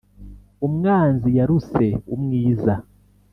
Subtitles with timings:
[0.67, 2.73] Umwanzi yaruse umwiza!